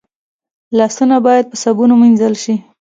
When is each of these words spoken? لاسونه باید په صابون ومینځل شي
لاسونه 0.77 1.15
باید 1.27 1.45
په 1.51 1.55
صابون 1.61 1.89
ومینځل 1.91 2.33
شي 2.43 2.55